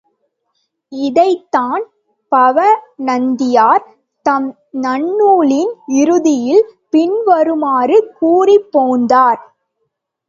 [0.91, 1.83] இதைத்தான்
[2.31, 3.85] பவணந்தியார்
[4.25, 4.49] தம்
[4.81, 9.41] நன்னூலின் இறுதியில் பின்வருமாறு கூறிப்போந்தார்.